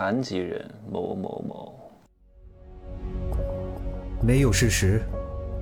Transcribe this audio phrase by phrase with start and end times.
[0.00, 1.74] 残疾人某某某。
[4.22, 5.02] 没有事实，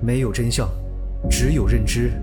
[0.01, 0.65] 没有真相，
[1.29, 2.13] 只有认知，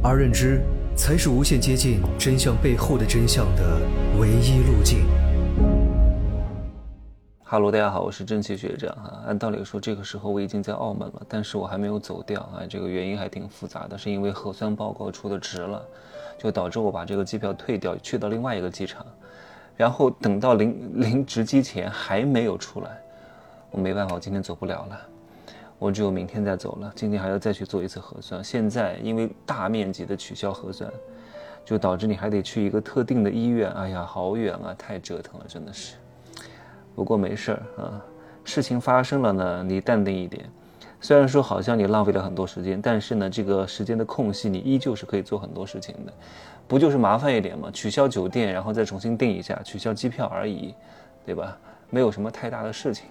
[0.00, 0.60] 而认知
[0.96, 3.80] 才是无限接近真相背后的真相的
[4.16, 5.08] 唯一路径。
[7.42, 9.24] 哈喽，大家好，我是蒸汽学长哈。
[9.26, 12.62] 按道理说，这个时候我已经在澳门了，但是我还没有走掉啊。
[12.70, 15.84] 这个原因还挺复杂的，是因为核酸报告出的迟了，
[16.38, 19.04] 就导致我把这个机票退掉，去到另外一个机场，
[19.76, 22.98] 然后等到临临值机前还没有出来，
[23.70, 25.00] 我没办法，我今天走不了了，
[25.78, 26.90] 我只有明天再走了。
[26.96, 30.90] 今天还要再去做一次核酸，现在因为大面积的取消核酸，
[31.64, 35.96] 就导致你还得去一个特定的医院，哎呀，好远啊，太折腾了，真的是。
[36.94, 38.02] 不过没事儿啊，
[38.44, 40.48] 事情发生了呢，你淡定一点。
[41.00, 46.12] 虽然说好像你浪费了很多时间，但是呢，这个时间的空隙你依旧是可以做很多事情的，
[46.66, 47.70] 不就是麻烦一点吗？
[47.72, 50.74] 取消酒店，然后再重新订一下，取消机票而已，
[51.24, 51.56] 对吧？
[51.90, 53.06] 没有什么太大的事情。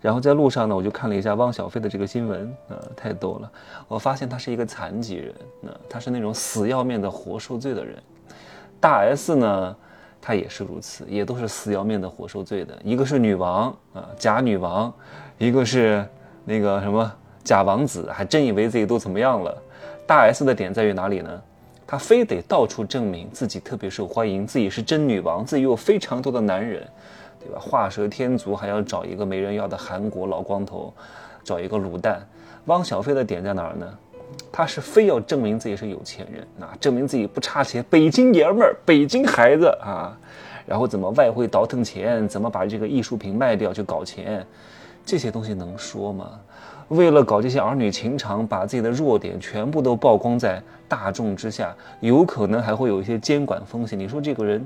[0.00, 3.50] 然后在路上呢，我就看了一下汪小菲的这个新闻，啊，太逗了。
[3.88, 8.02] 我发现他是一个残疾人，那他是那种死要面子活受罪的人。
[8.80, 9.76] 大 S 呢？
[10.20, 12.76] 她也是如此，也都是死要面子活受罪的。
[12.82, 14.92] 一个是女王啊，假女王；
[15.38, 16.04] 一个是
[16.48, 17.12] 那个什么
[17.44, 19.54] 假王子，还真以为自己都怎么样了。
[20.06, 21.42] 大 S 的点在于哪里呢？
[21.86, 26.82] 她非得到处证明自己特别受欢迎，自己是真女王，自己有非常多的男人，
[27.38, 27.58] 对吧？
[27.60, 30.90] 画蛇添足，还要找一个没人要的韩国老光头，
[31.44, 32.26] 找一个卤蛋。
[32.64, 33.86] 汪小菲的点在哪儿呢？
[34.50, 40.16] 他是非要证明自己是有钱人啊，证明自己不差钱，北京爷们儿，北京孩子啊，
[40.64, 44.46] 然后怎么外汇倒腾钱，怎么把这个艺术品卖掉去搞钱，
[45.08, 46.32] 这些东西能说吗？
[46.88, 53.98] 为了搞这些儿女情长，把自己的弱点全部都曝光在大众之下，有可能还会有一些监管风险。
[53.98, 54.62] 你说这个人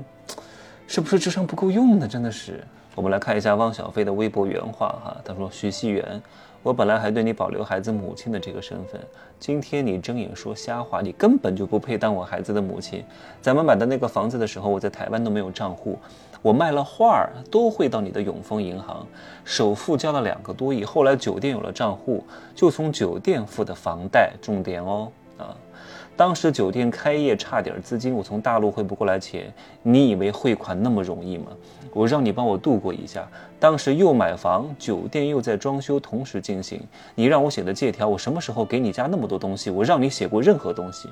[0.85, 2.05] 是不是智商不够用呢？
[2.05, 2.61] 真的是。
[2.95, 6.21] 我们来看一下汪小菲的微博原话哈，他说：“徐熙媛。”
[6.63, 9.01] 我本来还对你保留孩子母亲的这个身份，
[9.37, 13.03] 今天你睁眼说瞎话，你根本就不配当我孩子的母亲。
[13.41, 15.99] 咱们买的那个房子的时候，我在台湾都没有账户，
[16.41, 19.05] 我卖了画儿都会到你的永丰银行，
[19.43, 22.23] 首付交了两个多亿，后来酒店有了账户，
[22.55, 25.53] 就从酒店付的房贷，重点哦啊。
[26.15, 29.51] 当时酒店开业差点资金，我从大陆汇不过来钱。
[29.81, 31.47] 你以为汇款那么容易吗？
[31.91, 33.27] 我让你帮我度过一下。
[33.59, 36.79] 当时又买房，酒店又在装修，同时进行。
[37.15, 39.71] 你让我写的借条，我什么时候给你家那么多东西？
[39.71, 41.09] 我让你写过任何东西？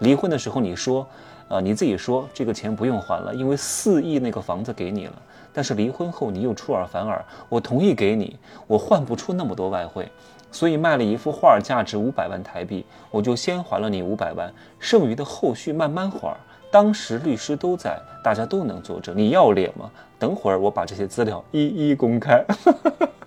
[0.00, 1.06] 离婚的时候你说，
[1.48, 5.14] 啊，你自己说这个钱不用还了，因为四亿那个房子给你了。
[5.52, 10.08] 但是离婚后你又出尔反尔，我同意给你，我换不出那么多外汇。
[10.50, 16.36] 所以卖了一幅画，价值五百万台币，我就先还了你五百万，剩余的后续慢慢还。
[16.70, 19.16] 当时律师都在，大家都能作证。
[19.16, 19.90] 你要脸吗？
[20.18, 22.44] 等会儿我把这些资料一一公开。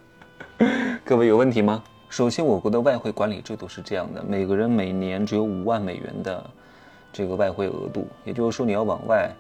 [1.03, 1.84] 各位有问题吗？
[2.09, 6.44] 首先，我国的外汇管理制度是这样的：每个人每年只有五万美元的
[7.12, 9.31] 这个外汇额度，也就是说，你要往外。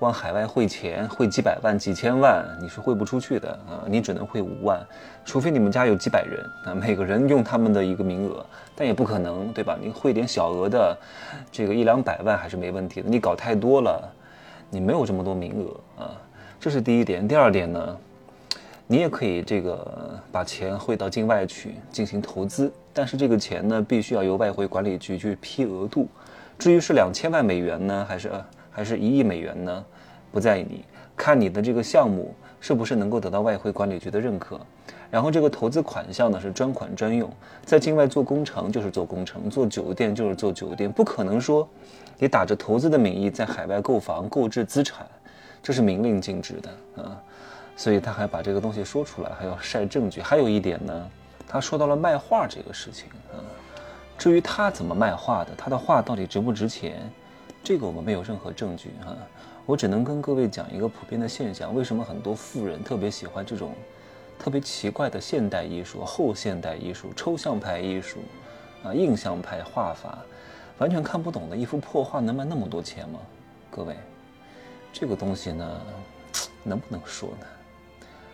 [0.00, 3.84] 往海外汇钱，汇几百万、几千万，你是汇不出去的啊！
[3.86, 4.80] 你只能汇五万，
[5.26, 8.44] 除非你们家有几百人啊，每个人用他们的一个名额，
[8.74, 9.76] 但也不可能，对吧？
[9.78, 10.96] 你汇点小额的，
[11.52, 13.10] 这个一两百万还是没问题的。
[13.10, 14.10] 你搞太多了，
[14.70, 16.16] 你没有这么多名额啊，
[16.58, 17.28] 这是第一点。
[17.28, 17.96] 第二点呢，
[18.86, 26.08] 你也可以这个把钱汇到境外去进行投资，但是这个钱呢，必须要由外汇管理局去批额度。
[26.58, 28.32] 至于是两千万美元呢，还是？
[28.70, 29.84] 还是一亿美元呢？
[30.32, 30.84] 不在意你，
[31.16, 34.60] 看你的这个项目是不是能够得到外汇管理局的认可。
[35.10, 37.28] 然后这个投资款项呢是专款专用，
[37.64, 41.68] 在境外做工程就是做工程，做酒店就是做酒店，不可能说
[42.16, 45.04] 你打着投资的名义在海外购房购置资产，
[45.60, 47.20] 这是明令禁止的啊。
[47.76, 50.20] 所以他还把这个东西说出来，还要晒证据。
[50.20, 51.10] 还有一点呢，
[51.48, 53.42] 他说到了卖画这个事情啊。
[54.16, 57.10] 至于他怎么卖画的，他的画到底值不值钱？
[57.62, 59.14] 这个我们没有任何证据哈，
[59.66, 63.74] 我只能跟各位讲一个普遍的现象：为什么很多富人特别喜欢这种
[64.38, 68.18] 特别奇怪的现代艺术、后现代艺术、抽象派艺术
[68.82, 70.18] 啊、印象派画法，
[70.78, 73.20] 完全看不懂的一幅破画能卖那么多钱吗？
[73.70, 73.94] 各位，
[74.90, 75.80] 这个东西呢，
[76.64, 77.46] 能不能说呢？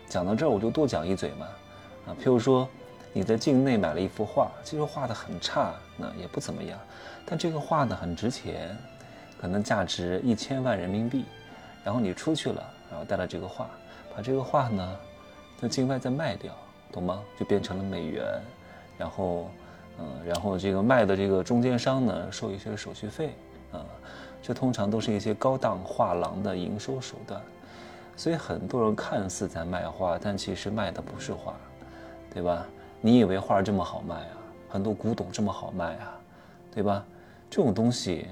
[0.07, 1.45] 讲到这儿，我就多讲一嘴嘛
[2.07, 2.65] 啊，譬如说
[3.11, 6.79] 你在境内买了一幅画，其实画的很差，那也不怎么样，
[7.25, 8.75] 但这个画呢很值钱。
[9.39, 11.25] 可能价值一千万人民币，
[11.83, 13.69] 然后你出去了，然后带了这个画，
[14.15, 14.97] 把这个画呢，
[15.61, 16.53] 在境外再卖掉，
[16.91, 17.21] 懂吗？
[17.39, 18.23] 就变成了美元，
[18.97, 19.49] 然后，
[19.99, 23.35] 嗯，然后这个卖的这个中间商呢，收一些手续费，
[23.71, 23.85] 啊，
[24.41, 27.41] 这通常都是一些高档画廊的营收手段。
[28.15, 31.53] 所以很多人看似在卖画，但其实卖的不是画，
[32.33, 32.65] 对吧？
[32.99, 34.37] 你以为画这么好卖啊？
[34.67, 36.17] 很多古董这么好卖啊，
[36.73, 37.05] 对吧？
[37.47, 38.27] 这种东西，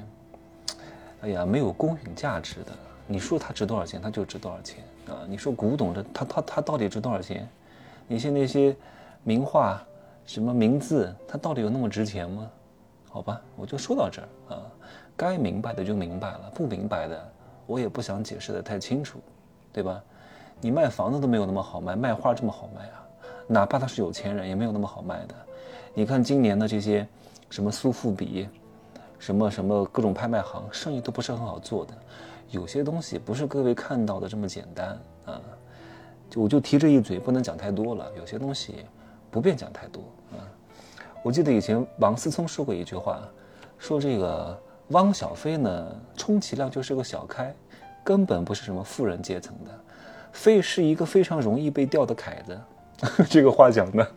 [1.25, 2.71] 哎呀，没有公允价值的。
[3.07, 5.25] 你说它值多少钱，它就值多少钱啊！
[5.27, 7.49] 你说古董的它它它到底值多少钱？
[8.07, 8.75] 你像那些
[9.23, 9.83] 名画、
[10.23, 12.47] 什么名字，它到底有那么值钱吗？
[13.09, 14.61] 好吧，我就说到这儿啊。
[15.17, 17.31] 该明白的就明白了，不明白的
[17.65, 19.19] 我也不想解释的太清楚，
[19.73, 20.03] 对吧？
[20.61, 23.01] 你卖房子都没有那么好卖，卖画这么好卖啊？
[23.47, 25.33] 哪怕他是有钱人，也没有那么好卖的。
[25.95, 27.07] 你看今年的这些
[27.49, 28.47] 什么苏富比，
[29.19, 31.93] 什么什么各种拍卖行，生意都不是很好做的。
[32.49, 35.41] 有些东西不是各位看到的这么简单啊！
[36.29, 38.11] 就我就提这一嘴，不能讲太多了。
[38.17, 38.85] 有些东西
[39.31, 40.01] 不便讲太多
[40.31, 40.39] 啊。
[41.23, 43.19] 我记得以前王思聪说过一句话，
[43.79, 44.57] 说这个
[44.89, 47.53] 汪小菲呢，充其量就是个小开，
[48.03, 49.71] 根本不是什么富人阶层的，
[50.31, 52.59] 非是一个非常容易被钓的凯子。
[53.27, 54.07] 这个话讲的，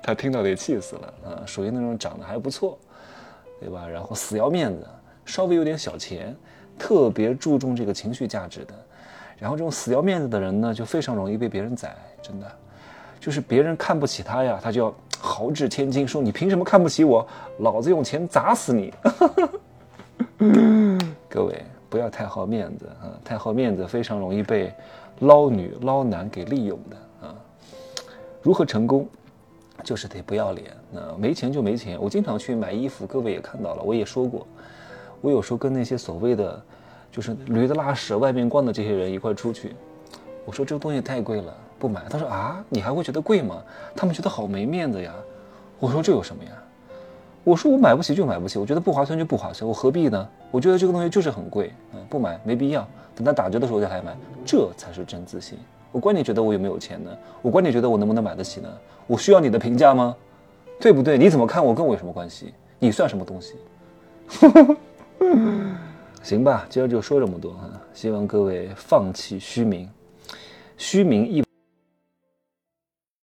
[0.00, 1.42] 他听到得气死了啊！
[1.44, 2.78] 属于那种长得还不错，
[3.60, 3.86] 对吧？
[3.88, 4.86] 然后死要面子，
[5.24, 6.34] 稍微有点小钱。
[6.76, 8.74] 特别注重这个情绪价值的，
[9.38, 11.94] 然后这种死要面子的人呢，就非常容易被别人宰。
[12.20, 12.50] 真的，
[13.20, 17.24] 就是别人看不起他呀，他就要豪掷千金，说你凭什么看不起我？
[17.60, 18.92] 老子用钱砸死你！
[21.30, 24.74] 各位不要太好面子啊，太好面子非常容易被
[25.20, 27.34] 捞女捞男给利用的啊。
[28.42, 29.08] 如何成功？
[29.84, 30.72] 就是得不要脸。
[30.90, 31.96] 那没钱就没钱。
[32.00, 34.46] 我经常去买衣服，各位也看到了，我也说过。
[35.20, 36.62] 我有时候跟那些所谓的，
[37.12, 39.76] 就是驴子拉屎外面光的这些人一块出去，
[40.44, 42.02] 我说这个东西太贵了，不买。
[42.08, 43.62] 他说啊，你还会觉得贵吗？
[43.94, 45.14] 他们觉得好没面子呀。
[45.78, 46.50] 我说这有什么呀？
[47.42, 50.28] 我说我买不起就买不起，我觉得不划算就不划算，我何必呢？
[50.50, 54.16] 我觉得这个东西就是很贵，嗯，不买没必要，等它打折的时候再来买，
[54.46, 55.58] 这才是真自信。
[55.94, 57.10] 我管你觉得我有没有钱呢？
[57.40, 58.68] 我管你觉得我能不能买得起呢？
[59.06, 60.16] 我需要你的评价吗？
[60.80, 61.16] 对不对？
[61.16, 62.52] 你怎么看我跟我有什么关系？
[62.80, 63.54] 你算什么东西？
[66.20, 69.88] 行吧，今儿就说这么多哈，希望各位放弃虚名。
[70.76, 71.43] 虚名一。